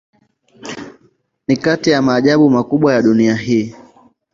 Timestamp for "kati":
1.57-1.89